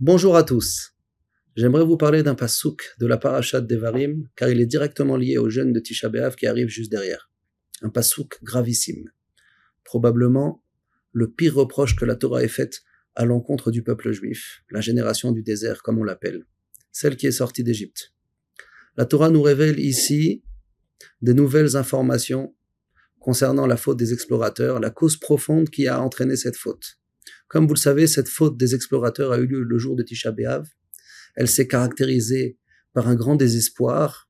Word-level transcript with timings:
Bonjour 0.00 0.36
à 0.36 0.44
tous. 0.44 0.94
J'aimerais 1.56 1.84
vous 1.84 1.96
parler 1.96 2.22
d'un 2.22 2.36
pasouk 2.36 2.94
de 3.00 3.06
la 3.08 3.16
parashat 3.16 3.60
Devarim, 3.60 4.28
car 4.36 4.48
il 4.48 4.60
est 4.60 4.66
directement 4.66 5.16
lié 5.16 5.38
au 5.38 5.50
jeûne 5.50 5.72
de 5.72 5.80
Tisha 5.80 6.08
B'Av 6.08 6.36
qui 6.36 6.46
arrive 6.46 6.68
juste 6.68 6.92
derrière. 6.92 7.32
Un 7.82 7.88
pasouk 7.88 8.38
gravissime. 8.44 9.10
Probablement 9.82 10.62
le 11.10 11.28
pire 11.28 11.56
reproche 11.56 11.96
que 11.96 12.04
la 12.04 12.14
Torah 12.14 12.44
ait 12.44 12.48
fait 12.48 12.84
à 13.16 13.24
l'encontre 13.24 13.72
du 13.72 13.82
peuple 13.82 14.12
juif, 14.12 14.62
la 14.70 14.80
génération 14.80 15.32
du 15.32 15.42
désert 15.42 15.82
comme 15.82 15.98
on 15.98 16.04
l'appelle, 16.04 16.46
celle 16.92 17.16
qui 17.16 17.26
est 17.26 17.32
sortie 17.32 17.64
d'Égypte. 17.64 18.12
La 18.96 19.04
Torah 19.04 19.30
nous 19.30 19.42
révèle 19.42 19.80
ici 19.80 20.44
des 21.22 21.34
nouvelles 21.34 21.74
informations 21.74 22.54
concernant 23.18 23.66
la 23.66 23.76
faute 23.76 23.98
des 23.98 24.12
explorateurs, 24.12 24.78
la 24.78 24.90
cause 24.90 25.16
profonde 25.16 25.70
qui 25.70 25.88
a 25.88 26.00
entraîné 26.00 26.36
cette 26.36 26.56
faute. 26.56 27.00
Comme 27.48 27.66
vous 27.66 27.74
le 27.74 27.78
savez, 27.78 28.06
cette 28.06 28.28
faute 28.28 28.58
des 28.58 28.74
explorateurs 28.74 29.32
a 29.32 29.38
eu 29.38 29.46
lieu 29.46 29.62
le 29.62 29.78
jour 29.78 29.96
de 29.96 30.02
Tisha 30.02 30.32
B'Av. 30.32 30.68
Elle 31.34 31.48
s'est 31.48 31.66
caractérisée 31.66 32.58
par 32.92 33.08
un 33.08 33.14
grand 33.14 33.36
désespoir, 33.36 34.28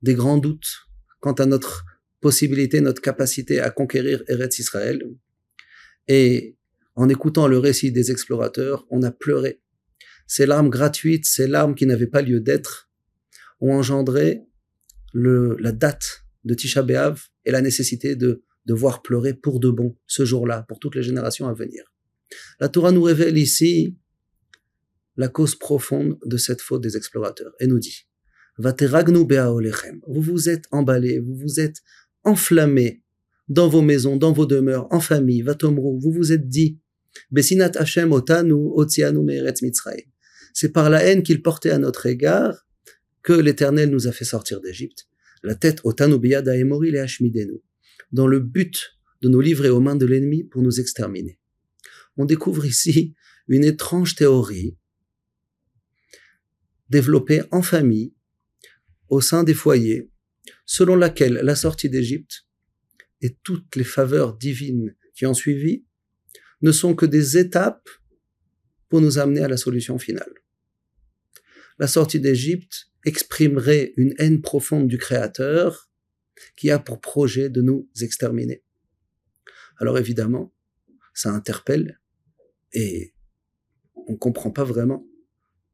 des 0.00 0.14
grands 0.14 0.38
doutes 0.38 0.88
quant 1.20 1.32
à 1.32 1.44
notre 1.44 1.84
possibilité, 2.20 2.80
notre 2.80 3.02
capacité 3.02 3.60
à 3.60 3.70
conquérir 3.70 4.22
Eretz 4.28 4.58
Israël. 4.58 5.02
Et 6.06 6.56
en 6.94 7.08
écoutant 7.08 7.46
le 7.46 7.58
récit 7.58 7.92
des 7.92 8.10
explorateurs, 8.10 8.86
on 8.90 9.02
a 9.02 9.10
pleuré. 9.10 9.60
Ces 10.26 10.46
larmes 10.46 10.70
gratuites, 10.70 11.26
ces 11.26 11.46
larmes 11.46 11.74
qui 11.74 11.86
n'avaient 11.86 12.06
pas 12.06 12.22
lieu 12.22 12.40
d'être, 12.40 12.90
ont 13.60 13.72
engendré 13.72 14.42
la 15.14 15.72
date 15.72 16.24
de 16.44 16.54
Tisha 16.54 16.82
B'Av 16.82 17.28
et 17.44 17.50
la 17.50 17.60
nécessité 17.60 18.16
de 18.16 18.42
devoir 18.66 19.02
pleurer 19.02 19.34
pour 19.34 19.60
de 19.60 19.70
bon 19.70 19.96
ce 20.06 20.24
jour-là, 20.24 20.64
pour 20.68 20.78
toutes 20.78 20.94
les 20.94 21.02
générations 21.02 21.48
à 21.48 21.54
venir. 21.54 21.92
La 22.60 22.68
Torah 22.68 22.92
nous 22.92 23.02
révèle 23.02 23.38
ici 23.38 23.96
la 25.16 25.28
cause 25.28 25.54
profonde 25.54 26.18
de 26.24 26.36
cette 26.36 26.60
faute 26.60 26.82
des 26.82 26.96
explorateurs 26.96 27.52
et 27.60 27.66
nous 27.66 27.78
dit 27.78 28.06
Vous 28.58 30.22
vous 30.22 30.48
êtes 30.48 30.64
emballés, 30.70 31.18
vous 31.18 31.34
vous 31.34 31.60
êtes 31.60 31.82
enflammés 32.24 33.02
dans 33.48 33.68
vos 33.68 33.82
maisons, 33.82 34.16
dans 34.16 34.32
vos 34.32 34.46
demeures, 34.46 34.86
en 34.92 35.00
famille, 35.00 35.42
Vatomru, 35.42 35.98
vous 36.00 36.12
vous 36.12 36.32
êtes 36.32 36.48
dit 36.48 36.78
Besinat 37.30 37.72
Hashem 37.76 38.12
otanu 38.12 38.54
otianu 38.74 39.20
C'est 40.52 40.72
par 40.72 40.90
la 40.90 41.04
haine 41.04 41.22
qu'il 41.22 41.42
portait 41.42 41.70
à 41.70 41.78
notre 41.78 42.06
égard 42.06 42.66
que 43.22 43.32
l'Éternel 43.32 43.90
nous 43.90 44.06
a 44.06 44.12
fait 44.12 44.24
sortir 44.24 44.60
d'Égypte. 44.60 45.08
La 45.42 45.54
tête 45.54 45.80
otanu 45.84 46.18
biyada 46.18 46.56
emori 46.56 46.90
le 46.90 47.00
hashmidenu 47.00 47.60
dans 48.12 48.26
le 48.26 48.40
but 48.40 48.98
de 49.22 49.28
nous 49.28 49.40
livrer 49.40 49.68
aux 49.68 49.80
mains 49.80 49.96
de 49.96 50.06
l'ennemi 50.06 50.44
pour 50.44 50.62
nous 50.62 50.80
exterminer. 50.80 51.37
On 52.18 52.24
découvre 52.24 52.66
ici 52.66 53.14
une 53.46 53.64
étrange 53.64 54.16
théorie 54.16 54.76
développée 56.90 57.42
en 57.50 57.62
famille, 57.62 58.14
au 59.08 59.20
sein 59.20 59.44
des 59.44 59.54
foyers, 59.54 60.10
selon 60.66 60.96
laquelle 60.96 61.34
la 61.34 61.54
sortie 61.54 61.88
d'Égypte 61.88 62.46
et 63.20 63.36
toutes 63.42 63.76
les 63.76 63.84
faveurs 63.84 64.36
divines 64.36 64.96
qui 65.14 65.26
ont 65.26 65.34
suivi 65.34 65.84
ne 66.60 66.72
sont 66.72 66.94
que 66.94 67.06
des 67.06 67.38
étapes 67.38 67.88
pour 68.88 69.00
nous 69.00 69.18
amener 69.18 69.42
à 69.42 69.48
la 69.48 69.56
solution 69.56 69.98
finale. 69.98 70.32
La 71.78 71.86
sortie 71.86 72.20
d'Égypte 72.20 72.90
exprimerait 73.04 73.92
une 73.96 74.14
haine 74.18 74.40
profonde 74.40 74.88
du 74.88 74.98
Créateur 74.98 75.88
qui 76.56 76.70
a 76.70 76.78
pour 76.78 77.00
projet 77.00 77.48
de 77.48 77.62
nous 77.62 77.88
exterminer. 78.00 78.64
Alors 79.76 79.98
évidemment, 79.98 80.52
ça 81.14 81.30
interpelle 81.30 82.00
et 82.72 83.14
on 83.94 84.12
ne 84.12 84.16
comprend 84.16 84.50
pas 84.50 84.64
vraiment 84.64 85.06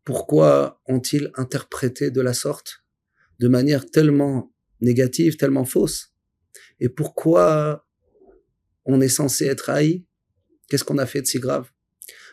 pourquoi 0.04 0.80
ont-ils 0.86 1.30
interprété 1.34 2.10
de 2.10 2.20
la 2.20 2.34
sorte, 2.34 2.84
de 3.38 3.48
manière 3.48 3.90
tellement 3.90 4.52
négative, 4.80 5.36
tellement 5.36 5.64
fausse, 5.64 6.12
et 6.80 6.88
pourquoi 6.88 7.86
on 8.84 9.00
est 9.00 9.08
censé 9.08 9.46
être 9.46 9.70
haï, 9.70 10.04
qu'est-ce 10.68 10.84
qu'on 10.84 10.98
a 10.98 11.06
fait 11.06 11.22
de 11.22 11.26
si 11.26 11.38
grave? 11.38 11.70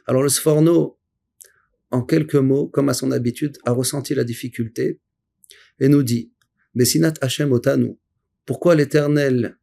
Alors 0.06 0.22
le 0.22 0.30
Sforno, 0.30 1.00
en 1.92 2.04
quelques 2.04 2.36
mots, 2.36 2.68
comme 2.68 2.90
à 2.90 2.94
son 2.94 3.12
habitude, 3.12 3.58
a 3.66 3.72
ressenti 3.72 4.16
la 4.16 4.24
difficulté 4.24 5.00
et 5.80 5.88
nous 5.88 6.04
dit, 6.04 6.34
Bessinat 6.74 7.14
Hashem 7.22 7.52
otanu, 7.52 7.98
pourquoi 8.46 8.76
l'Éternel 8.76 9.58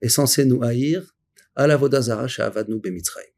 est 0.00 0.08
censé 0.08 0.44
nous 0.44 0.62
haïr? 0.62 1.14
À 1.54 1.66
la 1.66 1.76
Vodazara 1.76 2.26
Avadnu 2.38 2.78
Bemitzrayim 2.78 3.37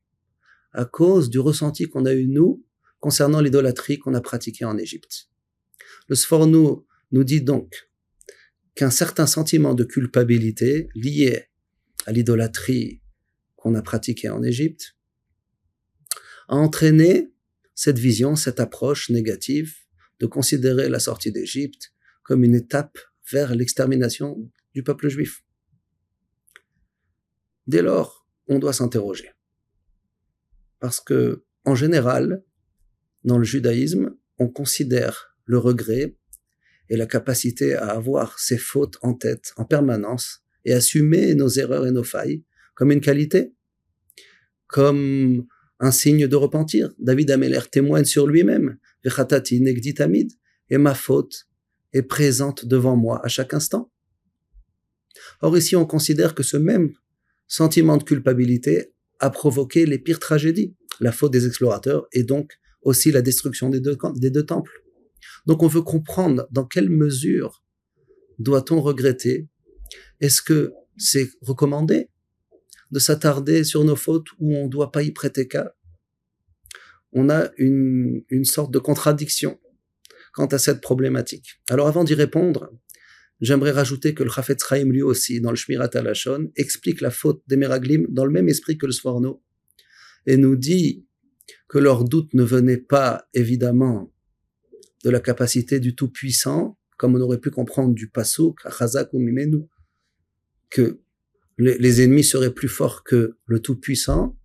À 0.72 0.84
cause 0.84 1.30
du 1.30 1.38
ressenti 1.38 1.88
qu'on 1.88 2.06
a 2.06 2.12
eu, 2.12 2.26
nous, 2.26 2.64
concernant 3.00 3.40
l'idolâtrie 3.40 3.98
qu'on 3.98 4.14
a 4.14 4.20
pratiquée 4.20 4.64
en 4.64 4.76
Égypte. 4.76 5.28
Le 6.08 6.14
Sforno 6.14 6.86
nous 7.12 7.24
dit 7.24 7.40
donc 7.40 7.90
qu'un 8.74 8.90
certain 8.90 9.26
sentiment 9.26 9.74
de 9.74 9.84
culpabilité 9.84 10.88
lié 10.94 11.46
à 12.06 12.12
l'idolâtrie 12.12 13.02
qu'on 13.56 13.74
a 13.74 13.82
pratiquée 13.82 14.28
en 14.28 14.42
Égypte 14.42 14.96
a 16.48 16.56
entraîné 16.56 17.32
cette 17.74 17.98
vision, 17.98 18.36
cette 18.36 18.60
approche 18.60 19.10
négative 19.10 19.74
de 20.18 20.26
considérer 20.26 20.88
la 20.88 20.98
sortie 20.98 21.32
d'Égypte 21.32 21.92
comme 22.22 22.44
une 22.44 22.54
étape 22.54 22.98
vers 23.30 23.54
l'extermination 23.54 24.50
du 24.74 24.82
peuple 24.82 25.08
juif. 25.08 25.42
Dès 27.66 27.82
lors, 27.82 28.26
on 28.48 28.58
doit 28.58 28.72
s'interroger. 28.72 29.30
Parce 30.80 31.00
que, 31.00 31.44
en 31.64 31.74
général, 31.74 32.42
dans 33.24 33.38
le 33.38 33.44
judaïsme, 33.44 34.16
on 34.38 34.48
considère 34.48 35.36
le 35.44 35.58
regret 35.58 36.16
et 36.88 36.96
la 36.96 37.06
capacité 37.06 37.74
à 37.74 37.90
avoir 37.90 38.38
ses 38.38 38.58
fautes 38.58 38.96
en 39.02 39.14
tête 39.14 39.52
en 39.56 39.64
permanence 39.64 40.42
et 40.64 40.72
assumer 40.72 41.34
nos 41.34 41.48
erreurs 41.48 41.86
et 41.86 41.92
nos 41.92 42.04
failles 42.04 42.44
comme 42.74 42.92
une 42.92 43.00
qualité, 43.00 43.52
comme 44.66 45.46
un 45.80 45.90
signe 45.90 46.26
de 46.26 46.36
repentir. 46.36 46.92
David 46.98 47.30
Ameller 47.30 47.60
témoigne 47.70 48.04
sur 48.04 48.26
lui-même, 48.26 48.78
et 50.70 50.78
ma 50.78 50.94
faute 50.94 51.48
est 51.92 52.02
présente 52.02 52.64
devant 52.64 52.96
moi 52.96 53.20
à 53.24 53.28
chaque 53.28 53.54
instant. 53.54 53.90
Or 55.42 55.56
ici, 55.56 55.76
on 55.76 55.86
considère 55.86 56.34
que 56.34 56.42
ce 56.42 56.56
même 56.56 56.92
sentiment 57.48 57.96
de 57.96 58.04
culpabilité 58.04 58.94
a 59.20 59.30
provoqué 59.30 59.86
les 59.86 59.98
pires 59.98 60.18
tragédies, 60.18 60.74
la 60.98 61.12
faute 61.12 61.32
des 61.32 61.46
explorateurs 61.46 62.06
et 62.12 62.24
donc 62.24 62.58
aussi 62.82 63.12
la 63.12 63.22
destruction 63.22 63.68
des 63.68 63.80
deux, 63.80 64.46
temples. 64.46 64.82
Donc 65.46 65.62
on 65.62 65.68
veut 65.68 65.82
comprendre 65.82 66.48
dans 66.50 66.64
quelle 66.64 66.90
mesure 66.90 67.62
doit-on 68.38 68.80
regretter? 68.80 69.48
Est-ce 70.20 70.42
que 70.42 70.72
c'est 70.96 71.28
recommandé 71.42 72.08
de 72.90 72.98
s'attarder 72.98 73.64
sur 73.64 73.84
nos 73.84 73.96
fautes 73.96 74.28
où 74.38 74.56
on 74.56 74.64
ne 74.64 74.70
doit 74.70 74.90
pas 74.90 75.02
y 75.02 75.12
prêter 75.12 75.46
cas? 75.46 75.74
On 77.12 77.28
a 77.28 77.50
une, 77.58 78.22
une 78.30 78.44
sorte 78.44 78.72
de 78.72 78.78
contradiction 78.78 79.58
quant 80.32 80.46
à 80.46 80.58
cette 80.58 80.80
problématique. 80.80 81.60
Alors 81.68 81.88
avant 81.88 82.04
d'y 82.04 82.14
répondre, 82.14 82.70
J'aimerais 83.40 83.70
rajouter 83.70 84.14
que 84.14 84.22
le 84.22 84.30
Chafetz 84.30 84.62
Chaim 84.68 84.90
lui 84.90 85.02
aussi, 85.02 85.40
dans 85.40 85.50
le 85.50 85.56
Shmirat 85.56 85.90
Alashon, 85.94 86.50
explique 86.56 87.00
la 87.00 87.10
faute 87.10 87.42
des 87.46 87.56
Meraglim 87.56 88.06
dans 88.10 88.24
le 88.24 88.32
même 88.32 88.48
esprit 88.48 88.76
que 88.76 88.86
le 88.86 88.92
Sforno 88.92 89.42
et 90.26 90.36
nous 90.36 90.56
dit 90.56 91.06
que 91.68 91.78
leur 91.78 92.04
doute 92.04 92.34
ne 92.34 92.42
venait 92.42 92.76
pas 92.76 93.28
évidemment 93.32 94.12
de 95.04 95.10
la 95.10 95.20
capacité 95.20 95.80
du 95.80 95.94
Tout-Puissant, 95.94 96.78
comme 96.98 97.14
on 97.14 97.20
aurait 97.20 97.40
pu 97.40 97.50
comprendre 97.50 97.94
du 97.94 98.10
Pasuk, 98.10 98.60
Chazak 98.68 99.12
ou 99.14 99.18
Mimenu, 99.18 99.64
que 100.68 101.00
les 101.58 102.02
ennemis 102.02 102.24
seraient 102.24 102.54
plus 102.54 102.68
forts 102.68 103.04
que 103.04 103.36
le 103.46 103.60
Tout-Puissant, 103.60 104.36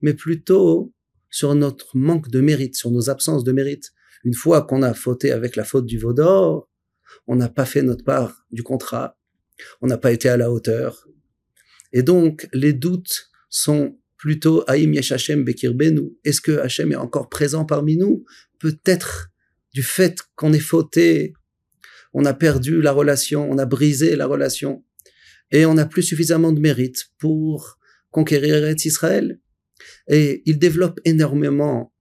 mais 0.00 0.14
plutôt 0.14 0.94
sur 1.30 1.54
notre 1.54 1.96
manque 1.96 2.30
de 2.30 2.40
mérite, 2.40 2.76
sur 2.76 2.90
nos 2.90 3.10
absences 3.10 3.44
de 3.44 3.52
mérite. 3.52 3.92
Une 4.24 4.34
fois 4.34 4.62
qu'on 4.62 4.82
a 4.82 4.94
fauté 4.94 5.30
avec 5.30 5.56
la 5.56 5.64
faute 5.64 5.86
du 5.86 5.98
Vaudor, 5.98 6.67
on 7.26 7.36
n'a 7.36 7.48
pas 7.48 7.64
fait 7.64 7.82
notre 7.82 8.04
part 8.04 8.44
du 8.50 8.62
contrat, 8.62 9.18
on 9.80 9.86
n'a 9.86 9.98
pas 9.98 10.12
été 10.12 10.28
à 10.28 10.36
la 10.36 10.50
hauteur. 10.50 11.06
Et 11.92 12.02
donc, 12.02 12.48
les 12.52 12.72
doutes 12.72 13.30
sont 13.48 13.98
plutôt 14.16 14.64
Aïm 14.66 14.94
Yesh 14.94 15.12
Hashem 15.12 15.44
Bekirbenu. 15.44 16.12
Est-ce 16.24 16.40
que 16.40 16.58
Hashem 16.58 16.92
est 16.92 16.96
encore 16.96 17.28
présent 17.28 17.64
parmi 17.64 17.96
nous? 17.96 18.24
Peut-être 18.58 19.30
du 19.72 19.82
fait 19.82 20.18
qu'on 20.34 20.52
est 20.52 20.58
fauté, 20.58 21.32
on 22.12 22.24
a 22.24 22.34
perdu 22.34 22.82
la 22.82 22.92
relation, 22.92 23.48
on 23.48 23.58
a 23.58 23.66
brisé 23.66 24.16
la 24.16 24.26
relation, 24.26 24.84
et 25.50 25.66
on 25.66 25.74
n'a 25.74 25.86
plus 25.86 26.02
suffisamment 26.02 26.52
de 26.52 26.60
mérite 26.60 27.06
pour 27.18 27.78
conquérir 28.10 28.68
Israël. 28.84 29.40
Et 30.08 30.42
il 30.46 30.58
développe 30.58 31.00
énormément 31.04 31.94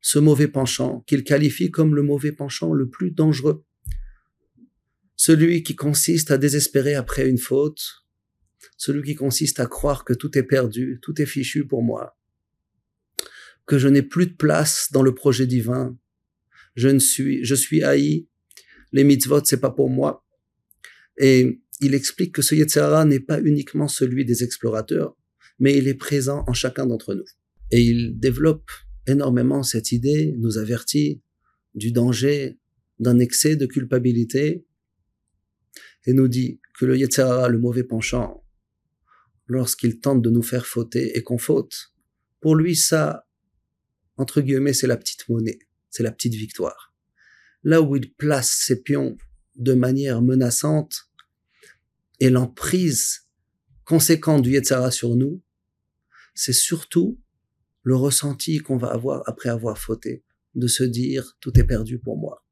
ce 0.00 0.18
mauvais 0.18 0.48
penchant 0.48 1.02
qu'il 1.06 1.24
qualifie 1.24 1.70
comme 1.70 1.94
le 1.94 2.02
mauvais 2.02 2.32
penchant 2.32 2.72
le 2.72 2.88
plus 2.88 3.10
dangereux 3.10 3.65
celui 5.16 5.62
qui 5.62 5.74
consiste 5.74 6.30
à 6.30 6.38
désespérer 6.38 6.94
après 6.94 7.28
une 7.28 7.38
faute, 7.38 7.82
celui 8.76 9.02
qui 9.02 9.14
consiste 9.14 9.60
à 9.60 9.66
croire 9.66 10.04
que 10.04 10.12
tout 10.12 10.36
est 10.36 10.42
perdu, 10.42 10.98
tout 11.02 11.20
est 11.20 11.26
fichu 11.26 11.66
pour 11.66 11.82
moi. 11.82 12.16
que 13.66 13.78
je 13.78 13.88
n'ai 13.88 14.02
plus 14.02 14.26
de 14.26 14.34
place 14.34 14.90
dans 14.92 15.02
le 15.02 15.12
projet 15.12 15.44
divin. 15.44 15.98
Je 16.76 16.88
ne 16.88 17.00
suis, 17.00 17.44
je 17.44 17.56
suis 17.56 17.82
haï. 17.82 18.28
Les 18.92 19.02
mitzvot, 19.02 19.44
c'est 19.44 19.60
pas 19.60 19.72
pour 19.72 19.90
moi. 19.90 20.24
Et 21.18 21.60
il 21.80 21.94
explique 21.94 22.32
que 22.32 22.42
ce 22.42 22.54
Yetzirah 22.54 23.04
n'est 23.04 23.18
pas 23.18 23.40
uniquement 23.40 23.88
celui 23.88 24.24
des 24.24 24.44
explorateurs, 24.44 25.16
mais 25.58 25.76
il 25.76 25.88
est 25.88 25.94
présent 25.94 26.44
en 26.46 26.52
chacun 26.52 26.86
d'entre 26.86 27.14
nous. 27.14 27.24
Et 27.72 27.80
il 27.80 28.20
développe 28.20 28.70
énormément 29.06 29.64
cette 29.64 29.90
idée, 29.90 30.34
nous 30.38 30.58
avertit 30.58 31.22
du 31.74 31.90
danger 31.90 32.58
d'un 33.00 33.18
excès 33.18 33.56
de 33.56 33.66
culpabilité 33.66 34.65
et 36.06 36.12
nous 36.12 36.28
dit 36.28 36.60
que 36.78 36.86
le 36.86 36.96
Yetzirah, 36.96 37.48
le 37.48 37.58
mauvais 37.58 37.84
penchant, 37.84 38.44
lorsqu'il 39.46 40.00
tente 40.00 40.22
de 40.22 40.30
nous 40.30 40.42
faire 40.42 40.66
fauter 40.66 41.16
et 41.16 41.22
qu'on 41.22 41.38
faute, 41.38 41.92
pour 42.40 42.54
lui, 42.54 42.76
ça, 42.76 43.26
entre 44.16 44.40
guillemets, 44.40 44.72
c'est 44.72 44.86
la 44.86 44.96
petite 44.96 45.28
monnaie, 45.28 45.58
c'est 45.90 46.02
la 46.02 46.12
petite 46.12 46.34
victoire. 46.34 46.94
Là 47.64 47.82
où 47.82 47.96
il 47.96 48.14
place 48.14 48.50
ses 48.50 48.82
pions 48.82 49.16
de 49.56 49.74
manière 49.74 50.22
menaçante 50.22 51.10
et 52.20 52.30
l'emprise 52.30 53.26
conséquente 53.84 54.42
du 54.42 54.52
Yetzara 54.52 54.90
sur 54.90 55.16
nous, 55.16 55.42
c'est 56.34 56.52
surtout 56.52 57.20
le 57.82 57.96
ressenti 57.96 58.58
qu'on 58.58 58.76
va 58.76 58.88
avoir 58.88 59.22
après 59.26 59.48
avoir 59.48 59.78
fauté, 59.78 60.24
de 60.54 60.66
se 60.66 60.84
dire 60.84 61.36
tout 61.40 61.58
est 61.58 61.64
perdu 61.64 61.98
pour 61.98 62.18
moi, 62.18 62.44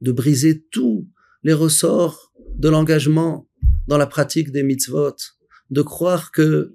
de 0.00 0.12
briser 0.12 0.62
tous 0.70 1.08
les 1.42 1.52
ressorts 1.52 2.29
de 2.60 2.68
l'engagement 2.68 3.48
dans 3.88 3.96
la 3.96 4.06
pratique 4.06 4.52
des 4.52 4.62
mitzvot, 4.62 5.16
de 5.70 5.80
croire 5.80 6.30
que 6.30 6.74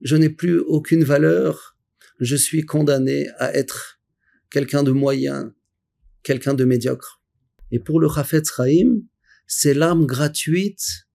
je 0.00 0.16
n'ai 0.16 0.30
plus 0.30 0.58
aucune 0.58 1.04
valeur, 1.04 1.76
je 2.20 2.34
suis 2.34 2.64
condamné 2.64 3.28
à 3.38 3.54
être 3.54 4.00
quelqu'un 4.50 4.82
de 4.82 4.92
moyen, 4.92 5.54
quelqu'un 6.22 6.54
de 6.54 6.64
médiocre. 6.64 7.22
Et 7.70 7.80
pour 7.80 8.00
le 8.00 8.08
Chafetz 8.08 8.50
Chaim, 8.56 9.02
ces 9.46 9.74
larmes 9.74 10.06
gratuites, 10.06 11.06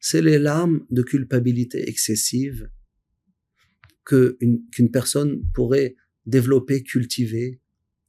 c'est 0.00 0.20
les 0.20 0.38
larmes 0.38 0.84
de 0.90 1.02
culpabilité 1.02 1.88
excessive 1.88 2.68
qu'une 4.04 4.90
personne 4.92 5.42
pourrait 5.54 5.96
développer, 6.26 6.82
cultiver 6.82 7.62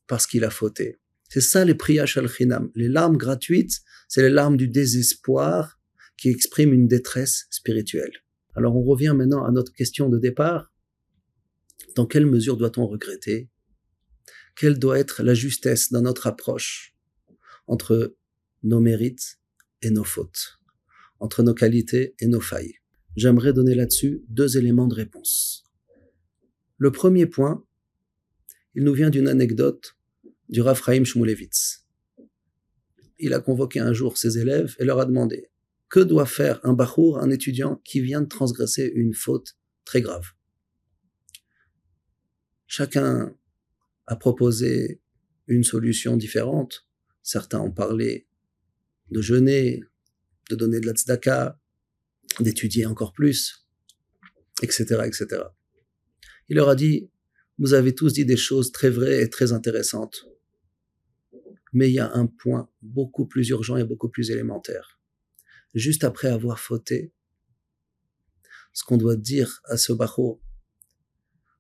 parce 0.08 0.28
qu'il 0.28 0.44
a 0.44 0.50
fauté. 0.50 1.00
C'est 1.30 1.42
ça 1.42 1.66
les 1.66 1.76
prières 1.76 2.08
al 2.18 2.30
Les 2.76 2.88
larmes 2.88 3.18
gratuites, 3.18 3.82
c'est 4.08 4.22
les 4.22 4.30
larmes 4.30 4.58
du 4.58 4.68
désespoir 4.68 5.80
qui 6.18 6.30
expriment 6.30 6.74
une 6.74 6.88
détresse 6.88 7.48
spirituelle. 7.50 8.12
Alors 8.56 8.76
on 8.76 8.84
revient 8.84 9.14
maintenant 9.16 9.44
à 9.44 9.52
notre 9.52 9.74
question 9.74 10.10
de 10.10 10.18
départ. 10.18 10.72
Dans 11.96 12.06
quelle 12.06 12.26
mesure 12.26 12.58
doit-on 12.58 12.88
regretter? 12.88 13.50
Quelle 14.56 14.80
doit 14.80 14.98
être 14.98 15.24
la 15.24 15.34
justesse 15.34 15.92
dans 15.92 16.02
notre 16.02 16.28
approche 16.28 16.96
entre 17.68 18.16
nos 18.64 18.80
mérites 18.80 19.40
et 19.82 19.90
nos 19.90 20.06
fautes, 20.06 20.60
entre 21.20 21.44
nos 21.44 21.54
qualités 21.54 22.16
et 22.20 22.28
nos 22.28 22.40
failles? 22.40 22.76
J'aimerais 23.18 23.54
donner 23.54 23.76
là-dessus 23.76 24.24
deux 24.30 24.58
éléments 24.58 24.88
de 24.88 24.96
réponse. 24.96 25.64
Le 26.78 26.92
premier 26.92 27.26
point, 27.26 27.66
il 28.74 28.84
nous 28.84 28.94
vient 28.94 29.10
d'une 29.10 29.28
anecdote 29.28 29.95
du 30.50 30.62
Rav 30.62 30.82
Shmulevitz. 31.04 31.86
Il 33.20 33.34
a 33.34 33.40
convoqué 33.40 33.80
un 33.80 33.94
jour 33.94 34.18
ses 34.18 34.38
élèves 34.38 34.76
et 34.80 34.86
leur 34.86 35.00
a 35.00 35.06
demandé 35.06 35.50
que 35.90 36.00
doit 36.00 36.26
faire 36.26 36.60
un 36.64 36.74
bachour, 36.74 37.20
un 37.20 37.30
étudiant 37.30 37.78
qui 37.84 38.02
vient 38.02 38.22
de 38.22 38.28
transgresser 38.28 38.92
une 38.96 39.14
faute 39.14 39.56
très 39.86 40.02
grave? 40.02 40.32
Chacun 42.68 43.36
a 44.08 44.16
proposé 44.16 45.02
une 45.48 45.64
solution 45.64 46.18
différente. 46.18 46.88
Certains 47.22 47.60
ont 47.60 47.72
parlé 47.72 48.28
de 49.12 49.22
jeûner, 49.22 49.84
de 50.50 50.56
donner 50.56 50.80
de 50.80 50.88
la 50.88 50.94
tzedaka, 50.94 51.60
d'étudier 52.40 52.86
encore 52.86 53.14
plus, 53.14 53.66
etc., 54.62 55.04
etc. 55.06 55.44
Il 56.50 56.58
leur 56.58 56.70
a 56.70 56.76
dit, 56.76 57.10
vous 57.58 57.74
avez 57.74 57.96
tous 57.96 58.14
dit 58.14 58.26
des 58.26 58.38
choses 58.38 58.72
très 58.72 58.90
vraies 58.90 59.22
et 59.22 59.30
très 59.30 59.54
intéressantes, 59.54 60.26
mais 61.76 61.90
il 61.90 61.94
y 61.94 62.00
a 62.00 62.10
un 62.14 62.26
point 62.26 62.70
beaucoup 62.82 63.28
plus 63.28 63.50
urgent 63.50 63.76
et 63.76 63.84
beaucoup 63.84 64.08
plus 64.08 64.32
élémentaire. 64.32 64.98
Juste 65.74 66.06
après 66.06 66.30
avoir 66.30 66.58
fauté, 66.58 67.14
ce 68.72 68.86
qu'on 68.86 68.96
doit 68.96 69.18
dire 69.18 69.62
à 69.66 69.76
ce 69.76 69.92
bacho, 69.92 70.42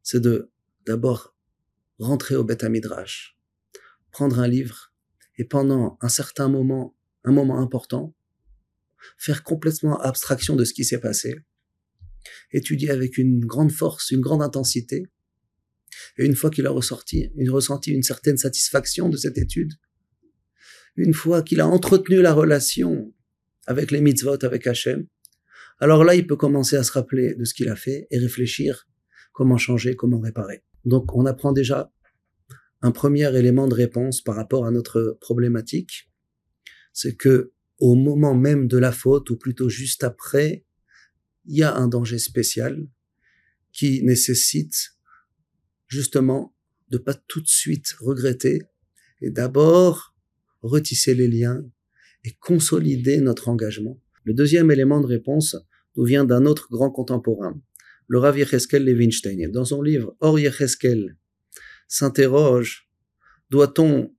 c'est 0.03 0.21
de 0.21 0.53
d'abord 0.85 1.35
rentrer 2.00 2.38
au 2.38 2.45
Beth 2.45 2.63
Midrash, 2.63 3.38
prendre 4.12 4.39
un 4.39 4.47
livre 4.47 4.94
et 5.38 5.44
pendant 5.44 5.97
un 6.00 6.09
certain 6.09 6.47
moment, 6.47 6.95
un 7.25 7.33
moment 7.33 7.59
important, 7.59 8.15
faire 9.18 9.44
complètement 9.44 10.00
abstraction 10.00 10.56
de 10.56 10.63
ce 10.63 10.73
qui 10.73 10.85
s'est 10.85 11.01
passé, 11.01 11.35
étudier 12.53 12.89
avec 12.89 13.18
une 13.18 13.44
grande 13.45 13.73
force, 13.73 14.11
une 14.11 14.21
grande 14.21 14.41
intensité, 14.41 15.11
et 16.18 16.25
une 16.25 16.35
fois 16.35 16.51
qu'il 16.51 16.68
a 16.68 16.71
ressorti, 16.71 17.31
il 17.35 17.51
ressenti 17.51 17.91
une 17.91 18.03
certaine 18.03 18.38
satisfaction 18.38 19.09
de 19.09 19.18
cette 19.18 19.38
étude, 19.38 19.73
une 20.95 21.13
fois 21.13 21.42
qu'il 21.42 21.62
a 21.62 21.68
entretenu 21.68 22.21
la 22.21 22.33
relation 22.33 23.13
avec 23.68 23.92
les 23.92 24.01
mitzvot, 24.01 24.44
avec 24.44 24.68
Hachem, 24.68 25.07
alors 25.80 26.03
là, 26.03 26.15
il 26.15 26.25
peut 26.25 26.38
commencer 26.38 26.77
à 26.77 26.83
se 26.83 26.92
rappeler 26.92 27.36
de 27.36 27.44
ce 27.44 27.53
qu'il 27.53 27.69
a 27.69 27.75
fait 27.75 28.07
et 28.09 28.18
réfléchir 28.18 28.88
comment 29.33 29.57
changer, 29.57 29.95
comment 29.95 30.19
réparer. 30.19 30.63
Donc, 30.86 31.15
on 31.15 31.25
apprend 31.25 31.51
déjà 31.51 31.92
un 32.81 32.92
premier 32.92 33.36
élément 33.36 33.68
de 33.68 33.74
réponse 33.74 34.21
par 34.21 34.36
rapport 34.36 34.65
à 34.65 34.71
notre 34.71 35.18
problématique, 35.19 36.09
c'est 36.94 37.15
que 37.15 37.51
au 37.80 37.95
moment 37.95 38.36
même 38.36 38.68
de 38.68 38.77
la 38.77 38.92
faute, 38.92 39.30
ou 39.30 39.38
plutôt 39.38 39.68
juste 39.68 40.03
après, 40.03 40.65
il 41.45 41.57
y 41.57 41.63
a 41.63 41.75
un 41.75 41.88
danger 41.88 42.19
spécial 42.19 42.88
qui 43.74 44.01
nécessite 44.03 44.92
justement 45.88 46.56
de 46.89 46.97
pas 46.97 47.13
tout 47.13 47.42
de 47.42 47.47
suite 47.47 47.95
regretter 48.00 48.62
et 49.21 49.30
d'abord 49.30 50.14
retisser 50.65 51.15
les 51.15 51.27
liens 51.27 51.63
et 52.23 52.33
consolider 52.39 53.21
notre 53.21 53.50
engagement. 53.50 54.01
Le 54.23 54.33
deuxième 54.33 54.71
élément 54.71 55.00
de 55.00 55.06
réponse 55.06 55.56
nous 55.95 56.03
vient 56.03 56.25
d'un 56.25 56.45
autre 56.45 56.67
grand 56.71 56.91
contemporain, 56.91 57.62
le 58.07 58.19
Rav 58.19 58.38
Yecheskel 58.38 58.83
Levinstein. 58.83 59.50
Dans 59.51 59.65
son 59.65 59.81
livre 59.81 60.15
Or 60.19 60.39
Yecheskel 60.39 61.17
s'interroge, 61.88 62.89
doit-on 63.50 64.13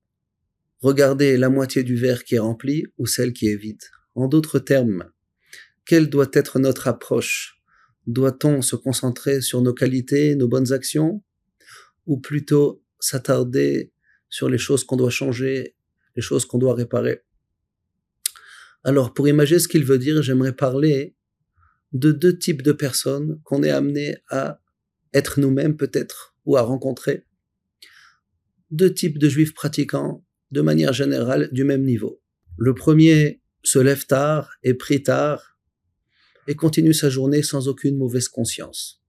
regarder 0.80 1.36
la 1.36 1.50
moitié 1.50 1.82
du 1.82 1.96
verre 1.96 2.24
qui 2.24 2.36
est 2.36 2.40
rempli 2.40 2.84
ou 2.98 3.06
celle 3.06 3.32
qui 3.32 3.48
est 3.48 3.56
vide? 3.56 3.82
En 4.14 4.28
d'autres 4.28 4.58
termes, 4.58 5.10
quelle 5.84 6.08
doit 6.08 6.30
être 6.32 6.58
notre 6.58 6.88
approche? 6.88 7.60
Doit-on 8.06 8.62
se 8.62 8.76
concentrer 8.76 9.40
sur 9.40 9.62
nos 9.62 9.74
qualités, 9.74 10.36
nos 10.36 10.48
bonnes 10.48 10.72
actions? 10.72 11.22
Ou 12.06 12.18
plutôt 12.18 12.82
s'attarder 13.00 13.92
sur 14.28 14.48
les 14.48 14.58
choses 14.58 14.84
qu'on 14.84 14.96
doit 14.96 15.10
changer, 15.10 15.75
les 16.16 16.22
choses 16.22 16.46
qu'on 16.46 16.58
doit 16.58 16.74
réparer 16.74 17.22
alors, 18.86 19.12
pour 19.12 19.26
imaginer 19.26 19.58
ce 19.58 19.66
qu'il 19.66 19.84
veut 19.84 19.98
dire, 19.98 20.22
j'aimerais 20.22 20.54
parler 20.54 21.16
de 21.92 22.12
deux 22.12 22.38
types 22.38 22.62
de 22.62 22.70
personnes 22.70 23.40
qu'on 23.42 23.64
est 23.64 23.70
amené 23.70 24.18
à 24.28 24.60
être 25.12 25.40
nous-mêmes 25.40 25.76
peut-être 25.76 26.36
ou 26.44 26.56
à 26.56 26.62
rencontrer. 26.62 27.24
Deux 28.70 28.94
types 28.94 29.18
de 29.18 29.28
juifs 29.28 29.54
pratiquants 29.54 30.24
de 30.52 30.60
manière 30.60 30.92
générale 30.92 31.48
du 31.50 31.64
même 31.64 31.82
niveau. 31.82 32.22
Le 32.58 32.74
premier 32.74 33.42
se 33.64 33.80
lève 33.80 34.06
tard 34.06 34.52
et 34.62 34.74
prie 34.74 35.02
tard 35.02 35.58
et 36.46 36.54
continue 36.54 36.94
sa 36.94 37.10
journée 37.10 37.42
sans 37.42 37.66
aucune 37.66 37.96
mauvaise 37.96 38.28
conscience, 38.28 39.02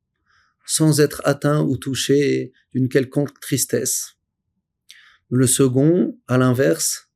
sans 0.65 1.01
être 1.01 1.21
atteint 1.23 1.61
ou 1.61 1.77
touché 1.77 2.51
d'une 2.73 2.89
quelconque 2.89 3.39
tristesse. 3.39 4.16
Le 5.29 5.45
second, 5.45 6.17
à 6.27 6.37
l'inverse, 6.37 7.09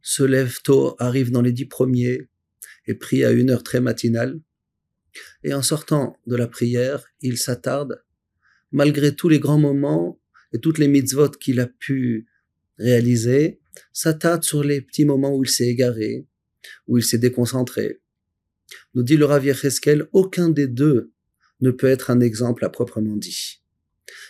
se 0.00 0.22
lève 0.22 0.60
tôt, 0.62 0.94
arrive 1.00 1.32
dans 1.32 1.42
les 1.42 1.50
dix 1.50 1.66
premiers 1.66 2.28
et 2.86 2.94
prie 2.94 3.24
à 3.24 3.32
une 3.32 3.50
heure 3.50 3.64
très 3.64 3.80
matinale. 3.80 4.40
Et 5.42 5.52
en 5.52 5.62
sortant 5.62 6.16
de 6.28 6.36
la 6.36 6.46
prière, 6.46 7.04
il 7.20 7.36
s'attarde, 7.36 8.04
malgré 8.70 9.14
tous 9.16 9.28
les 9.28 9.40
grands 9.40 9.58
moments 9.58 10.20
et 10.52 10.60
toutes 10.60 10.78
les 10.78 10.86
mitzvot 10.86 11.30
qu'il 11.30 11.58
a 11.58 11.66
pu 11.66 12.28
réaliser, 12.78 13.60
s'attarde 13.92 14.44
sur 14.44 14.62
les 14.62 14.80
petits 14.80 15.04
moments 15.04 15.34
où 15.34 15.42
il 15.42 15.50
s'est 15.50 15.66
égaré, 15.66 16.28
où 16.86 16.96
il 16.96 17.04
s'est 17.04 17.18
déconcentré. 17.18 18.00
Nous 18.94 19.02
dit 19.02 19.16
le 19.16 19.24
Rav 19.24 19.44
Yecheskel, 19.44 20.08
aucun 20.12 20.48
des 20.48 20.68
deux 20.68 21.12
ne 21.60 21.72
peut 21.72 21.88
être 21.88 22.10
un 22.10 22.20
exemple 22.20 22.64
à 22.64 22.68
proprement 22.68 23.16
dit. 23.16 23.62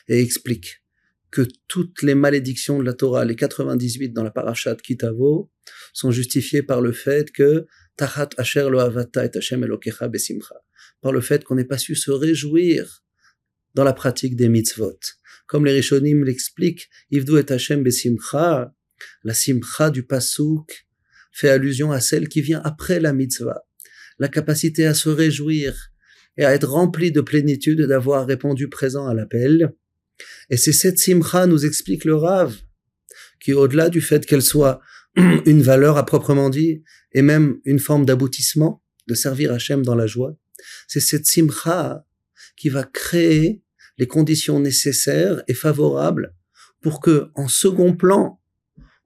Et 0.09 0.21
explique 0.21 0.83
que 1.31 1.47
toutes 1.69 2.03
les 2.03 2.15
malédictions 2.15 2.79
de 2.79 2.85
la 2.85 2.93
Torah, 2.93 3.25
les 3.25 3.37
98 3.37 4.13
dans 4.13 4.25
la 4.25 4.31
parashat 4.31 4.77
Kitavo, 4.77 5.51
sont 5.93 6.11
justifiées 6.11 6.63
par 6.63 6.81
le 6.81 6.93
fait 6.93 7.31
que 7.31 7.67
Tachat 7.97 8.31
Asher 8.37 8.69
lo 8.71 8.79
avata 8.79 9.25
et 9.25 9.31
Hashem 9.37 9.63
elokecha 9.65 10.09
besimcha, 10.09 10.57
par 11.01 11.13
le 11.13 11.21
fait 11.21 11.45
qu'on 11.45 11.55
n'ait 11.55 11.65
pas 11.65 11.79
su 11.79 11.95
se 11.95 12.11
réjouir 12.11 13.05
dans 13.75 13.85
la 13.85 13.93
pratique 13.93 14.37
des 14.37 14.49
mitzvot, 14.49 14.99
Comme 15.47 15.65
les 15.65 15.73
Rishonim 15.73 16.25
l'expliquent, 16.25 16.89
Ivdu 17.11 17.39
et 17.39 17.53
Hashem 17.53 17.83
besimcha, 17.83 18.75
la 19.23 19.35
simcha 19.35 19.91
du 19.91 20.03
pasuk 20.03 20.87
fait 21.33 21.51
allusion 21.51 21.93
à 21.93 22.01
celle 22.01 22.29
qui 22.29 22.41
vient 22.41 22.61
après 22.65 23.01
la 23.01 23.13
mitzvah. 23.13 23.65
La 24.19 24.29
capacité 24.29 24.87
à 24.87 24.95
se 24.95 25.09
réjouir 25.09 25.91
et 26.37 26.45
à 26.45 26.55
être 26.55 26.69
rempli 26.69 27.13
de 27.13 27.21
plénitude 27.21 27.83
d'avoir 27.83 28.27
répondu 28.27 28.69
présent 28.69 29.07
à 29.07 29.15
l'appel. 29.15 29.75
Et 30.51 30.57
c'est 30.57 30.73
cette 30.73 30.99
simcha, 30.99 31.47
nous 31.47 31.65
explique 31.65 32.05
le 32.05 32.15
Rav, 32.15 32.57
qui 33.41 33.53
au-delà 33.53 33.89
du 33.89 34.01
fait 34.01 34.27
qu'elle 34.27 34.43
soit 34.43 34.81
une 35.17 35.63
valeur 35.63 35.97
à 35.97 36.07
proprement 36.07 36.51
dit, 36.51 36.83
et 37.13 37.23
même 37.23 37.61
une 37.65 37.79
forme 37.79 38.05
d'aboutissement, 38.05 38.83
de 39.09 39.15
servir 39.15 39.53
Hachem 39.53 39.85
dans 39.85 39.95
la 39.95 40.07
joie, 40.07 40.37
c'est 40.87 41.01
cette 41.01 41.27
simcha 41.27 42.05
qui 42.57 42.69
va 42.69 42.85
créer 42.85 43.63
les 43.99 44.07
conditions 44.07 44.61
nécessaires 44.61 45.43
et 45.49 45.55
favorables 45.55 46.35
pour 46.81 47.01
que, 47.01 47.31
en 47.35 47.49
second 47.49 47.95
plan, 47.95 48.41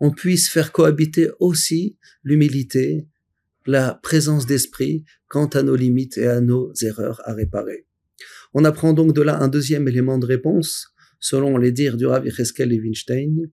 on 0.00 0.10
puisse 0.10 0.48
faire 0.48 0.72
cohabiter 0.72 1.30
aussi 1.40 1.98
l'humilité, 2.22 3.08
la 3.66 3.94
présence 4.02 4.46
d'esprit 4.46 5.04
quant 5.28 5.46
à 5.46 5.62
nos 5.62 5.76
limites 5.76 6.18
et 6.18 6.26
à 6.26 6.40
nos 6.40 6.72
erreurs 6.82 7.20
à 7.24 7.32
réparer. 7.32 7.86
On 8.52 8.64
apprend 8.64 8.92
donc 8.92 9.14
de 9.14 9.22
là 9.22 9.40
un 9.40 9.48
deuxième 9.48 9.88
élément 9.88 10.18
de 10.18 10.26
réponse, 10.26 10.93
selon 11.24 11.56
les 11.56 11.72
dires 11.72 11.96
du 11.96 12.04
Rav 12.04 12.26
Yecheskel 12.26 12.68
Levinstein, 12.68 13.50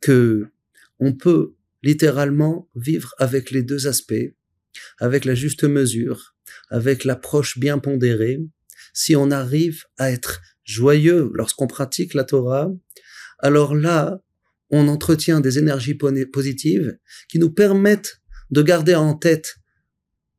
que 0.00 0.46
on 0.98 1.12
peut 1.12 1.52
littéralement 1.82 2.70
vivre 2.74 3.14
avec 3.18 3.50
les 3.50 3.62
deux 3.62 3.86
aspects, 3.86 4.32
avec 4.98 5.26
la 5.26 5.34
juste 5.34 5.64
mesure, 5.64 6.34
avec 6.70 7.04
l'approche 7.04 7.58
bien 7.58 7.78
pondérée, 7.78 8.40
si 8.94 9.14
on 9.14 9.30
arrive 9.30 9.84
à 9.98 10.10
être 10.10 10.40
joyeux 10.64 11.30
lorsqu'on 11.34 11.66
pratique 11.66 12.14
la 12.14 12.24
Torah, 12.24 12.72
alors 13.40 13.74
là, 13.74 14.22
on 14.70 14.88
entretient 14.88 15.40
des 15.40 15.58
énergies 15.58 15.98
positives 16.32 16.96
qui 17.28 17.38
nous 17.38 17.50
permettent 17.50 18.22
de 18.50 18.62
garder 18.62 18.94
en 18.94 19.12
tête 19.12 19.56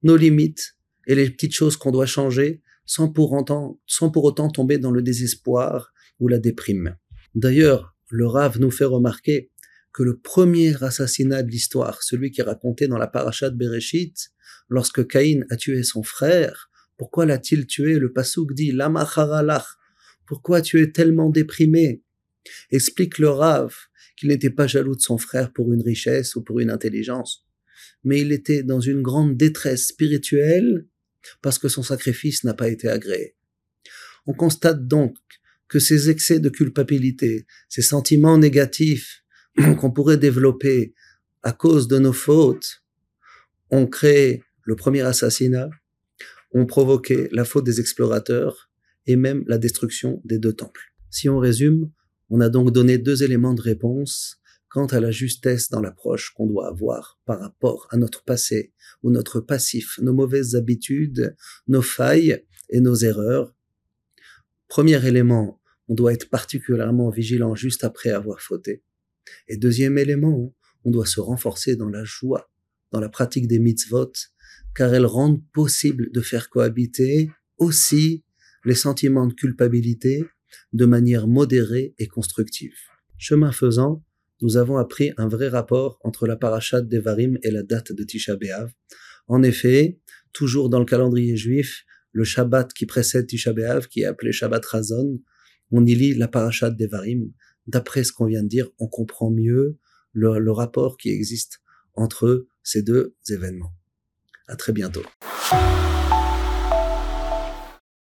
nos 0.02 0.18
limites 0.18 0.76
et 1.06 1.14
les 1.14 1.30
petites 1.30 1.54
choses 1.54 1.78
qu'on 1.78 1.92
doit 1.92 2.08
changer 2.08 2.64
sans 2.88 3.10
pour 3.10 3.34
autant 3.34 4.50
tomber 4.50 4.80
dans 4.80 4.92
le 4.92 5.04
désespoir 5.04 5.94
ou 6.20 6.28
la 6.28 6.40
déprime. 6.40 6.96
D'ailleurs, 7.36 7.96
le 8.10 8.26
Rav 8.26 8.60
nous 8.60 8.72
fait 8.72 8.86
remarquer 8.86 9.52
que 9.94 10.04
le 10.04 10.18
premier 10.18 10.82
assassinat 10.84 11.44
de 11.44 11.50
l'histoire, 11.50 12.04
celui 12.04 12.32
qui 12.32 12.42
est 12.42 12.46
raconté 12.46 12.88
dans 12.88 12.98
la 12.98 13.08
paracha 13.08 13.50
de 13.50 13.56
Bereshit, 13.56 14.30
lorsque 14.70 15.08
Caïn 15.08 15.46
a 15.50 15.56
tué 15.56 15.84
son 15.84 16.04
frère, 16.04 16.70
pourquoi 16.98 17.26
l'a-t-il 17.26 17.68
tué? 17.68 18.00
Le 18.00 18.12
Passouk 18.12 18.54
dit 18.54 18.72
Lama 18.72 19.08
Pourquoi 20.26 20.62
tu 20.62 20.82
es 20.82 20.92
tellement 20.92 21.30
déprimé 21.30 22.04
Explique 22.72 23.20
le 23.20 23.30
Rav 23.30 23.76
qu'il 24.16 24.30
n'était 24.30 24.50
pas 24.50 24.68
jaloux 24.68 24.96
de 24.96 25.02
son 25.02 25.18
frère 25.18 25.54
pour 25.54 25.72
une 25.74 25.84
richesse 25.84 26.36
ou 26.36 26.44
pour 26.44 26.60
une 26.60 26.72
intelligence, 26.72 27.46
mais 28.04 28.22
il 28.22 28.32
était 28.32 28.64
dans 28.64 28.80
une 28.80 29.02
grande 29.02 29.38
détresse 29.38 29.88
spirituelle 29.88 30.88
parce 31.42 31.60
que 31.60 31.68
son 31.68 31.84
sacrifice 31.84 32.44
n'a 32.44 32.54
pas 32.54 32.70
été 32.70 32.88
agréé. 32.88 33.36
On 34.26 34.34
constate 34.34 34.88
donc 34.88 35.18
que 35.70 35.80
ces 35.80 36.10
excès 36.10 36.40
de 36.40 36.50
culpabilité, 36.50 37.46
ces 37.70 37.82
sentiments 37.82 38.38
négatifs 38.38 39.24
qu'on 39.80 39.92
pourrait 39.92 40.18
développer 40.18 40.94
à 41.44 41.52
cause 41.52 41.88
de 41.88 42.00
nos 42.00 42.14
fautes 42.14 42.84
ont 43.70 43.88
créé 43.88 44.44
le 44.64 44.76
premier 44.76 45.02
assassinat, 45.02 45.70
ont 46.54 46.66
provoqué 46.66 47.30
la 47.32 47.46
faute 47.46 47.66
des 47.66 47.80
explorateurs 47.80 48.70
et 49.06 49.16
même 49.16 49.44
la 49.48 49.58
destruction 49.58 50.22
des 50.26 50.40
deux 50.40 50.54
temples. 50.54 50.94
Si 51.10 51.30
on 51.30 51.40
résume, 51.40 51.92
on 52.30 52.42
a 52.42 52.50
donc 52.50 52.72
donné 52.72 52.98
deux 52.98 53.24
éléments 53.24 53.54
de 53.54 53.62
réponse 53.62 54.42
quant 54.70 54.88
à 54.88 55.00
la 55.00 55.12
justesse 55.12 55.70
dans 55.70 55.80
l'approche 55.80 56.34
qu'on 56.36 56.48
doit 56.48 56.68
avoir 56.68 57.20
par 57.26 57.40
rapport 57.40 57.88
à 57.90 57.98
notre 57.98 58.24
passé 58.24 58.74
ou 59.02 59.10
notre 59.10 59.40
passif, 59.40 59.98
nos 60.02 60.14
mauvaises 60.14 60.56
habitudes, 60.56 61.36
nos 61.68 61.82
failles 61.82 62.44
et 62.70 62.82
nos 62.82 62.96
erreurs. 62.96 63.56
Premier 64.68 65.06
élément, 65.06 65.62
on 65.88 65.96
doit 65.96 66.14
être 66.14 66.30
particulièrement 66.30 67.10
vigilant 67.10 67.56
juste 67.56 67.84
après 67.84 68.10
avoir 68.10 68.42
fauté. 68.42 68.84
Et 69.48 69.58
deuxième 69.58 69.98
élément, 69.98 70.54
on 70.84 70.92
doit 70.92 71.06
se 71.06 71.20
renforcer 71.20 71.76
dans 71.76 71.90
la 71.90 72.04
joie, 72.04 72.50
dans 72.92 73.00
la 73.00 73.10
pratique 73.10 73.48
des 73.48 73.60
mitzvot, 73.60 74.12
car 74.76 74.94
elles 74.94 75.06
rendent 75.06 75.44
possible 75.54 76.12
de 76.12 76.22
faire 76.22 76.50
cohabiter 76.50 77.30
aussi 77.58 78.24
les 78.66 78.76
sentiments 78.76 79.28
de 79.28 79.34
culpabilité 79.34 80.26
de 80.74 80.86
manière 80.86 81.28
modérée 81.28 81.96
et 81.98 82.08
constructive. 82.08 82.76
Chemin 83.18 83.52
faisant, 83.52 84.04
nous 84.42 84.58
avons 84.58 84.78
appris 84.78 85.14
un 85.18 85.28
vrai 85.28 85.48
rapport 85.48 86.00
entre 86.04 86.28
la 86.28 86.36
parachat 86.36 86.82
d'Evarim 86.82 87.40
et 87.42 87.52
la 87.52 87.64
date 87.64 87.92
de 87.92 88.04
Tisha 88.04 88.36
B'Av. 88.36 88.72
En 89.28 89.42
effet, 89.42 90.00
toujours 90.32 90.70
dans 90.70 90.80
le 90.80 90.86
calendrier 90.86 91.36
juif, 91.36 91.86
le 92.18 92.24
Shabbat 92.24 92.74
qui 92.74 92.88
précède 92.88 93.28
Tisha 93.28 93.54
qui 93.92 94.02
est 94.02 94.06
appelé 94.06 94.32
Shabbat 94.32 94.66
Razon, 94.66 95.22
on 95.70 95.86
y 95.86 95.94
lit 95.94 96.16
la 96.16 96.28
parachat 96.28 96.72
d'Evarim, 96.72 97.32
d'après 97.68 98.04
ce 98.04 98.12
qu'on 98.12 98.26
vient 98.26 98.42
de 98.42 98.48
dire, 98.48 98.68
on 98.80 98.88
comprend 98.88 99.30
mieux 99.30 99.78
le, 100.14 100.52
rapport 100.52 100.98
qui 100.98 101.10
existe 101.10 101.60
entre 101.94 102.48
ces 102.64 102.82
deux 102.82 103.16
événements. 103.30 103.76
À 104.48 104.56
très 104.56 104.74
bientôt. 104.74 105.04